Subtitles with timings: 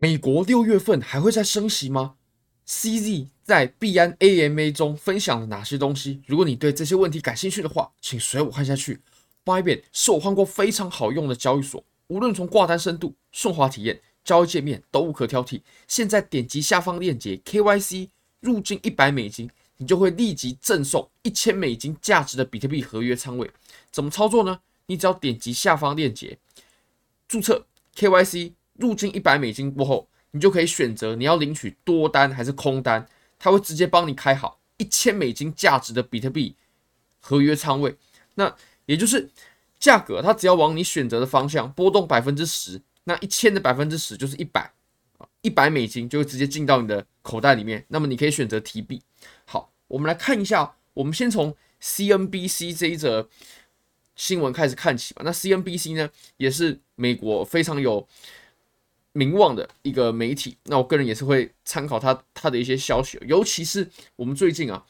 [0.00, 2.14] 美国六月份还会再升息吗
[2.68, 6.22] ？CZ 在币安 AMA 中分享了哪些东西？
[6.26, 9.00] 如果你对这些问题感兴趣的话，请随我看下去。
[9.44, 15.62] Bybit 是我换过非常好用的交易所，无论从挂单深度、顺滑体验、交易界面都无可挑剔。
[15.88, 18.08] 现在点击下方链接 KYC
[18.38, 23.50] 入金一百美金，你就会立即赠送一千美金价值的比特币合约仓位。
[23.90, 24.60] 怎么操作呢？
[24.86, 26.38] 你只要点击下方链接，
[27.26, 28.52] 注册 KYC。
[28.78, 33.06] 入金一百美金过后，你就可以选择你要领取多单还是空单，
[33.38, 36.54] 它会直接帮你开好一千美金价值的比特币
[37.20, 37.96] 合约仓位。
[38.36, 38.54] 那
[38.86, 39.28] 也就是
[39.80, 44.72] 价格，它只要往你选择的方向波动百分之十，那一千的百分之十就是一百，
[45.42, 47.84] 一百美金就会直接进到你的口袋里面。
[47.88, 49.02] 那么你可以选择提币。
[49.44, 53.28] 好，我们来看一下，我们先从 CNBC 这一则
[54.14, 55.22] 新闻开始看起吧。
[55.24, 58.06] 那 CNBC 呢，也是美国非常有。
[59.18, 64.84] 名望的一个媒体，那我个人也是会参考他他的一些消息，尤其是我们最近啊，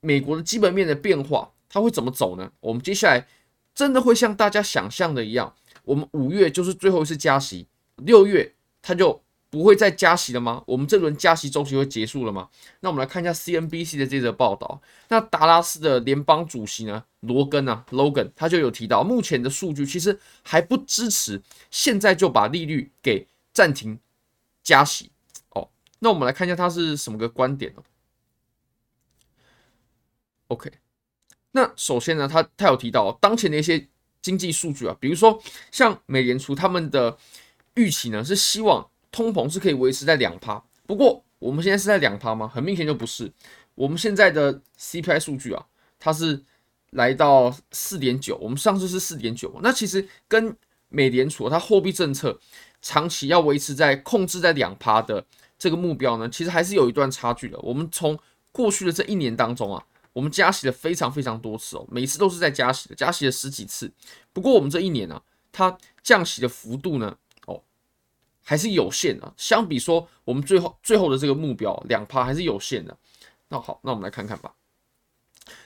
[0.00, 2.52] 美国的基本面的变化，它会怎么走呢？
[2.60, 3.26] 我们接下来
[3.74, 5.54] 真的会像大家想象的一样，
[5.84, 10.62] 我们五月就是最后一次加息，六月它就不会再加息了吗？
[10.66, 12.50] 我们这轮加息周期会结束了吗？
[12.80, 23.26] 那我们来看一下 CNBC 的这则报道，那达拉斯的联邦主席呢，罗根啊，Logan，他就有提到，目前的数据其实还不支持现在就把利率给。
[23.56, 23.98] 暂停
[24.62, 25.10] 加息
[25.54, 27.82] 哦，那我们来看一下他是什么个观点呢
[30.48, 30.70] ？OK，
[31.52, 33.88] 那首先呢，他他有提到当前的一些
[34.20, 37.16] 经济数据啊，比如说像美联储他们的
[37.76, 40.62] 预期呢，是希望通膨是可以维持在两趴。
[40.86, 42.46] 不过我们现在是在两趴吗？
[42.46, 43.32] 很明显就不是。
[43.74, 45.66] 我们现在的 CPI 数据啊，
[45.98, 46.44] 它是
[46.90, 50.54] 来到四点九，我们上次是四点九，那其实跟
[50.90, 52.38] 美联储它货币政策。
[52.88, 55.26] 长期要维持在控制在两趴的
[55.58, 57.58] 这个目标呢，其实还是有一段差距的。
[57.58, 58.16] 我们从
[58.52, 63.92] 过去的这一年当中啊，我们加息了非常非常多次哦，每次都是在加息的，加息了十几次。
[64.32, 67.60] 不过我们这一年呢、啊，它降息的幅度呢，哦，
[68.44, 69.34] 还是有限的。
[69.36, 72.96] 相比说我们最后最后的这个目标两趴还是有限的。
[73.48, 74.54] 那好，那我们来看看吧。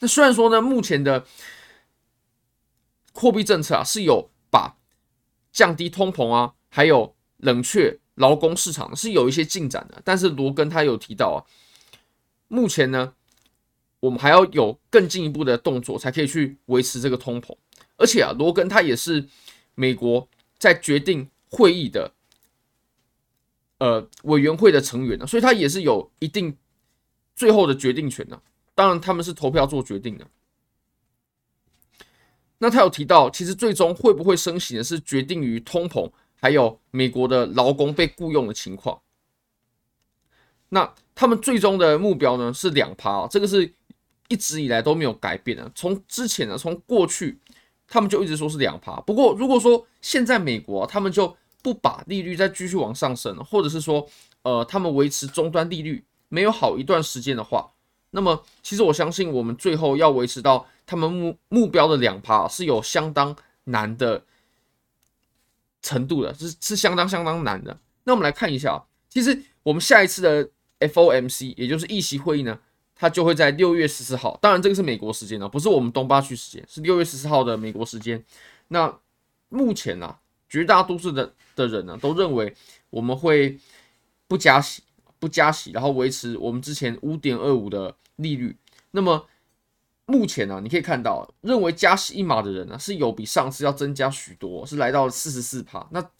[0.00, 1.24] 那虽然说呢，目前的
[3.14, 4.76] 货币政策啊是有把
[5.50, 6.52] 降低通膨啊。
[6.76, 11.40] 还有冷却劳工市场是有一些进展的，但是罗根他有提到啊，
[12.48, 13.14] 目前呢，
[13.98, 17.56] 我们还要有更进一步的动作才可以去维持这个通膨，
[17.96, 19.26] 而且啊，罗根他也是
[19.74, 20.28] 美国
[20.58, 22.12] 在决定会议的
[23.78, 26.54] 呃委员会的成员呢，所以他也是有一定
[27.34, 28.42] 最后的决定权的，
[28.74, 30.26] 当然他们是投票做决定的。
[32.58, 36.12] 那他有提到，其实最终会不会升息呢，是决定于通膨。
[36.40, 39.00] 还有美国的劳工被雇佣的情况，
[40.68, 43.72] 那他们最终的目标呢是两趴啊，这个是
[44.28, 45.70] 一直以来都没有改变的。
[45.74, 47.38] 从之前呢，从过去
[47.88, 49.00] 他们就一直说是两趴。
[49.00, 54.06] 不过如果说现在美国，他们就不把利率再继续往上升，或者是说
[54.42, 57.72] 呃他们维持终端利率没有好一段时间的话，
[58.10, 64.22] 那么其实我相信我们最后要维持到他们目目标的两趴是有相当难的。
[65.86, 67.78] 程度的，是是相当相当难的。
[68.02, 72.58] 那我们来看一下啊，其实我们下一次的 FOMC，也就是议息会议呢，
[72.96, 74.36] 它就会在六月十四号。
[74.42, 78.20] 当然，这个是美国时间呢，不是我们东八区时间，是六月十四号的美国时间。
[78.68, 78.92] 那
[79.48, 80.16] 目前呢，
[80.48, 82.52] 绝大多数的的人呢，都认为
[82.90, 83.56] 我们会
[84.26, 84.82] 不加息，
[85.20, 88.56] 不加息，然后维持我们之前五点二五的利率。
[88.90, 89.24] 那么
[90.08, 95.84] 目前呢、啊，你可以看到，认为加息一码的人呢、是有比上次要增加许多，是来到四十四趴。
[95.90, 96.10] 那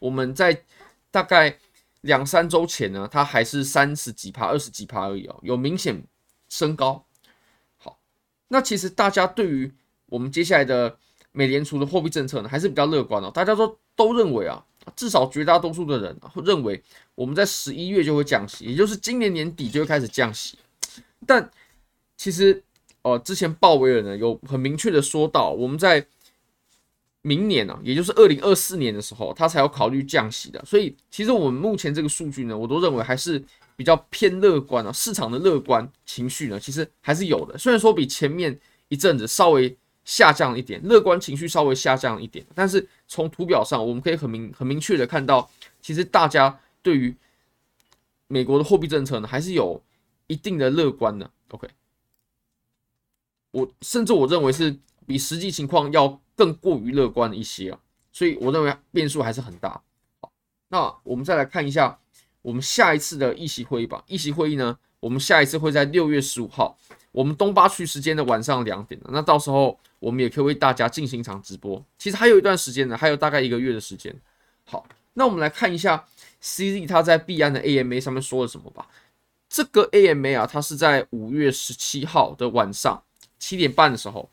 [0.00, 0.64] 我们在
[1.12, 1.56] 大概
[2.00, 6.02] 两三周前呢，它还是三十几趴、二十几趴而已哦，有明显
[6.48, 7.04] 升高。
[7.76, 8.00] 好，
[8.48, 9.72] 那其实大家对于
[10.06, 10.98] 我们接下来的
[11.30, 13.30] 美联储的货币政策呢，还是比较乐观哦。
[13.32, 14.60] 大家都都认为啊，
[14.96, 16.82] 至少绝大多数的人会认为
[17.14, 20.58] 我们在十一月就会降息，也就是今年年底就会开始降息。
[21.24, 21.48] 但
[22.16, 22.64] 其实。
[23.08, 26.06] 呃，之前鲍威尔呢有很明确的说到，我们在
[27.22, 30.64] 明年呢、啊，也就是二零二四年的时候，他才要考虑降息的。
[30.64, 33.42] 所以，其实我们目前这个数据呢，我都认为还是
[33.76, 34.92] 比较偏乐观啊。
[34.92, 37.58] 市场的乐观情绪呢，其实还是有的。
[37.58, 38.58] 虽然说比前面
[38.88, 45.50] 一阵子稍微下降一点，乐观情绪稍微下降一点，但是从图表上我们可以很明很明确的看到，
[45.82, 47.14] 其实大家对于
[48.28, 49.82] 美国的货币政策呢，还是有
[50.28, 51.30] 一定的乐观的。
[51.48, 51.68] OK。
[53.58, 54.76] 我甚至我认为是
[55.06, 57.78] 比实际情况要更过于乐观一些啊，
[58.12, 59.80] 所以我认为变数还是很大。
[60.20, 60.30] 好，
[60.68, 61.98] 那我们再来看一下
[62.42, 64.02] 我们下一次的议席会议吧。
[64.06, 66.78] 议席会议呢，我们下一次会在六月十五号，
[67.10, 69.00] 我们东八区时间的晚上两点。
[69.08, 71.82] 那到时候我们也可以为大家进行一场直播。
[71.98, 74.14] 其实还有一段时间呢，还有大概一个月的时间。
[74.64, 76.04] 好，那我们来看一下
[76.42, 78.86] CZ 他在币安的 AMA 上面说了什么吧。
[79.48, 83.02] 这个 AMA 啊，它是在五月十七号的晚上
[83.38, 84.30] 七点半的时候。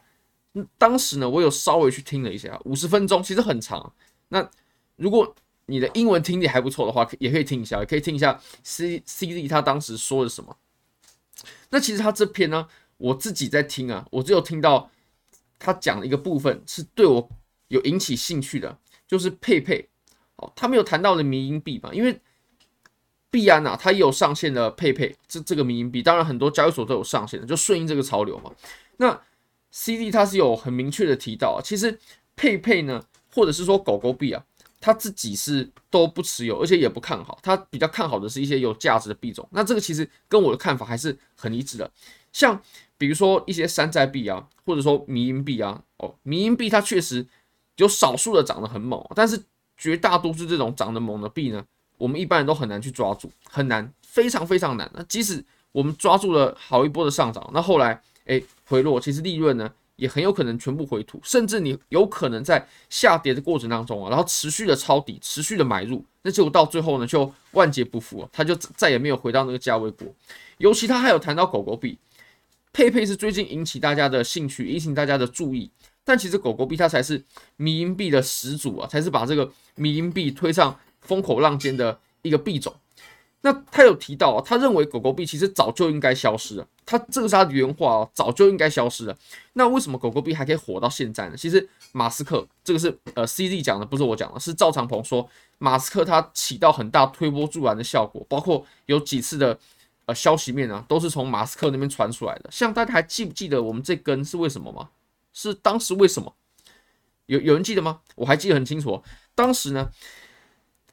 [0.78, 3.94] 当时呢，我有稍微去听了一下，五十分钟其实很长。
[4.30, 4.50] 那
[4.96, 5.36] 如果
[5.66, 10.56] 你的英文听力还不错的话，也可以听一下，也可以听一下 C C D 他当时说了什么。
[11.72, 14.90] 那其实他这篇呢，我自己在听啊，我只有听到
[15.60, 17.30] 他讲的一个部分是对我
[17.68, 19.90] 有引起兴趣的，就是佩佩。
[20.38, 22.18] 哦，他没有谈到的迷因币嘛，因为
[23.30, 28.50] 币安啊，它也有上线的佩佩这这个迷因币，当然很多交易所都有上线的，就顺应这个潮流嘛。
[28.98, 29.22] 那
[29.72, 32.00] C D 他是有很明确的提到，其实
[32.36, 33.04] 佩佩呢，
[33.34, 34.42] 或者是说狗狗币啊，
[34.80, 37.38] 他自己是都不持有，而且也不看好。
[37.42, 39.46] 他比较看好的是一些有价值的币种。
[39.52, 41.92] 那这个其实跟我的看法还是很一致的。
[42.32, 42.62] 像
[42.98, 47.26] 比如说一些山寨币啊，或者说迷因币啊，哦，迷因币它确实
[47.76, 49.42] 有少数的涨得很猛，但是
[49.76, 51.66] 绝大多数这种涨得猛的币呢，
[51.98, 54.90] 我们一般人都很难去抓住，很难，非常非常难。
[54.94, 55.44] 那即使
[55.74, 58.02] 我们抓住了好一波的上涨，那后来。
[58.26, 70.08] 诶，回落，其实利润呢也很有可能全部回吐，甚至你有可能在下跌的过程当中啊，然后持续的抄底，持续的买入，那结果到最后呢就万劫不复啊，他就再也没有回到那个价位过。
[70.58, 71.98] 尤其他还有谈到狗狗币，
[72.74, 75.70] 佩佩是最近引起大家的兴趣，引起大家的注意，
[76.04, 77.24] 但其实狗狗币它才是
[77.58, 82.74] 迷因币的始祖啊，才是把这个迷因币推上风口浪尖的一个币种。
[83.46, 86.68] 那他有提到啊，他认为狗狗币其实早就应该消失了。
[86.84, 89.16] 他这个是他的原话哦，早就应该消失了。
[89.54, 91.38] 那为什么狗狗币还可以火到现在呢？
[91.38, 99.56] 其实马斯克这个是呃 CZ 讲的，不是我讲的，是赵长鹏说马斯克他起到很大推波助澜的效果，包括有几次的
[100.08, 102.50] 呃消息面啊，都是从马斯克那边传出来的。
[102.52, 104.90] 像大家还记不记得我们这根是为什么吗？
[105.34, 106.34] 是当时为什么？
[107.28, 108.00] 有有人记得吗？
[108.16, 109.04] 我还记得很清楚，
[109.36, 109.92] 当时呢，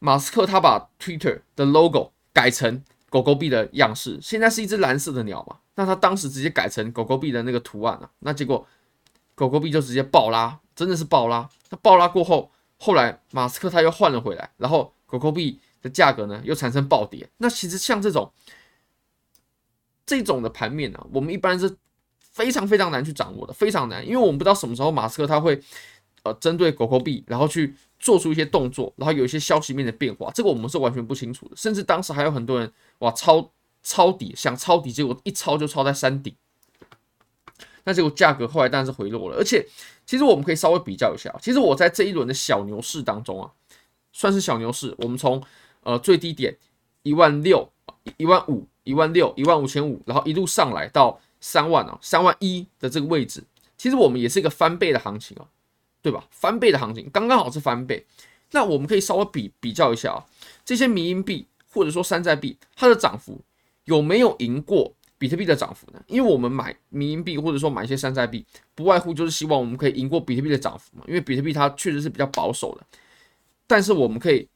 [0.01, 2.13] 马斯克他把 Twitter 的 logo。
[2.33, 5.59] 改成狗狗币的样式，现在是一只蓝色的鸟嘛？
[5.75, 8.67] 那他当时直接改成狗狗币的那个图案了，那结果
[9.35, 11.49] 狗狗币就直接爆拉，真的是爆拉。
[11.71, 17.29] 那爆拉过后，后来马斯克他又换了回来，然后狗狗币的价格呢又产生暴跌。
[17.39, 18.33] 那其实像这种
[20.07, 21.77] 这种的盘面呢、我们一般是
[22.19, 25.61] 非常非常难去掌握的，非常难，因为我们不知道什么时候马斯克他会
[26.23, 27.75] 呃针对狗狗币，然后去。
[28.03, 31.57] 做出一些动作，然后有一些消息面的变化，这个我们是完全不清楚的。
[31.57, 33.51] 甚至当时还有很多人哇抄
[33.83, 36.35] 抄底，想抄底，结果一抄就抄在山顶。
[37.85, 39.37] 那结果价格后来当然是回落了。
[39.37, 39.67] 而且
[40.05, 43.51] 其实我们可以稍微比较一下，其实我在这一轮的小牛市当中啊，
[44.13, 44.95] 算是小牛市。
[44.99, 45.43] 我们从
[45.85, 46.59] 呃最低点
[47.05, 47.71] 一万六、
[48.17, 53.45] 一万五、一万六、一万五千五，然后一路上来到三万啊、三万一的这个位置，
[53.77, 55.47] 其实我们也是一个翻倍的行情啊。
[56.03, 56.27] 对吧？
[56.33, 58.05] 翻倍的行情刚刚好是翻倍，
[58.51, 60.27] 那我们可以稍微比比较一下啊，
[60.65, 63.41] 这些迷因币或者说山寨币，它的涨幅
[63.85, 66.03] 有没有赢过比特币的涨幅呢？
[66.09, 68.45] 因为我们买迷因币或者说买一些山寨币，
[68.75, 71.05] 不外乎就是希望我们可以赢过比特币的涨幅嘛。
[71.07, 72.85] 因为比特币它确实是比较保守的，
[73.69, 74.49] 但是我们可以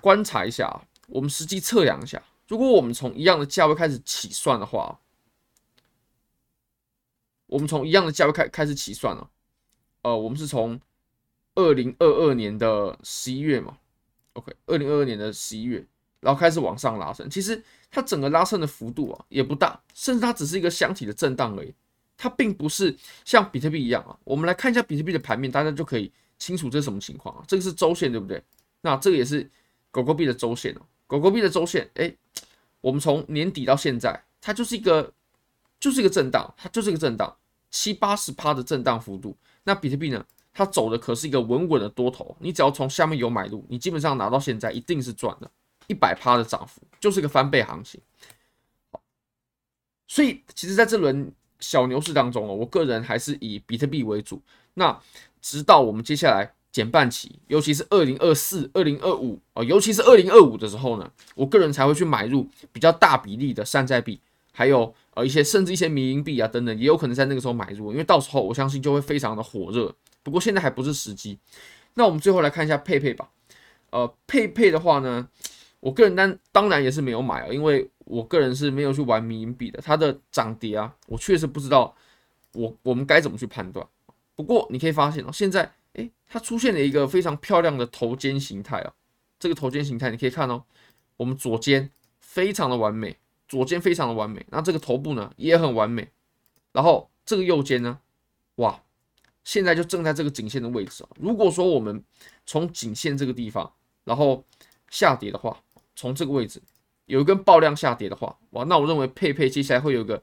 [0.00, 5.00] 观察一下啊，我们实际测量一下，如果我们从一样的价位开始起算的话，
[7.46, 9.28] 我们从一样的价位开开始起算了，
[10.02, 10.80] 呃，我们是从。
[11.54, 13.76] 二零二二年的十一月嘛
[14.32, 15.84] ，OK，二零二二年的十一月，
[16.20, 17.28] 然后开始往上拉升。
[17.28, 21.74] 其实它整个拉升的幅度啊也不大，甚至它只是一个箱体的震荡而已。
[22.16, 24.16] 它并不是像比特币一样啊。
[24.24, 27.44] 我们来看一下比特币的盘面，大家就可以清楚这是什么情况啊。
[27.48, 28.42] 这个是周线对不对？
[28.80, 29.50] 那这个也是
[29.90, 30.82] 狗狗币的周线哦。
[31.06, 32.14] 狗狗币的周线，哎，
[32.80, 35.12] 我们从年底到现在，它就是一个
[35.78, 37.36] 就是一个震荡，它就是一个震荡，
[37.70, 39.36] 七八十趴的震荡幅度。
[39.64, 40.24] 那比特币呢？
[40.54, 45.50] 它走的可是一个稳稳的多头，你只要从下面有买入，你基本上拿到现在一定是赚的，
[45.86, 48.00] 一百趴的涨幅就是个翻倍行情。
[50.06, 54.42] 所以其实在这轮小牛市当中哦，我个人还是以比特币为主。
[54.74, 55.00] 那
[55.40, 64.20] 直到我们接下来减半期，尤其是二零二四、二零二五哦，尤其是二零二五的时候呢，我个人才会去买入比较大比例的山寨币，
[64.52, 69.94] 还有呃一些甚至一些迷因币啊等等，也有可能在那个时候买入，因为到时候我相信就会非常的火热。
[70.22, 71.38] 不过现在还不是时机。
[71.94, 73.28] 那我们最后来看一下佩佩吧。
[73.90, 75.28] 呃，佩佩的话呢，
[75.80, 79.80] 我个人当当然也是没有买啊，因为我个人是没有去玩迷因币的。
[79.82, 81.94] 它的涨跌啊，我确实不知道
[82.54, 83.86] 我我们该怎么去判断。
[84.34, 88.94] 不过你可以发现哦，现在诶，它出现了一个非常漂亮的头肩形态啊，
[89.38, 90.64] 这个头肩形态，你可以看哦，
[91.18, 96.08] 我们左肩非常的完美，左肩非常的完美，那这个头部呢也很完美，
[96.72, 97.98] 然后这个右肩呢，
[98.54, 98.82] 哇，
[99.44, 101.08] 现在就正在这个颈线的位置啊。
[101.18, 102.02] 如果说我们
[102.46, 103.72] 从颈线这个地方，
[104.04, 104.44] 然后
[104.90, 105.56] 下跌的话，
[105.94, 106.60] 从这个位置
[107.06, 110.22] 有一根爆量下跌的话，哇，那我认为佩佩接下来会有一个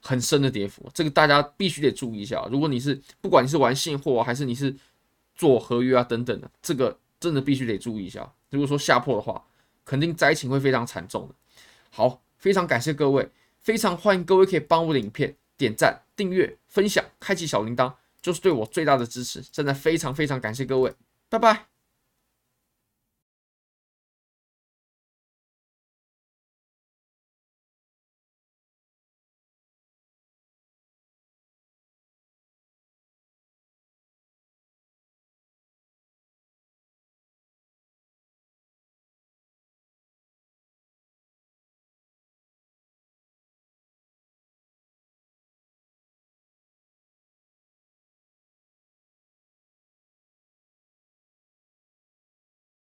[0.00, 2.46] 很深的跌幅，这个大家必须得注意一下。
[2.50, 4.74] 如果你是不管你是玩现货还是你是
[5.34, 8.32] 做合约啊等等的，这个真的必须得注意一下。
[8.50, 9.44] 如果说下破的话，
[9.84, 11.34] 肯定灾情会非常惨重的。
[11.90, 13.28] 好，非常感谢各位，
[13.58, 17.92] 非常欢迎各位可以帮我的影片点赞、订阅、分享、开启小铃铛，
[18.24, 19.42] 就是对我最大的支持。
[19.42, 20.90] 真的非常非常感谢各位，
[21.28, 21.73] 拜拜。